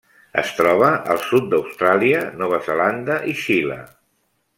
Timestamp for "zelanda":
2.69-3.19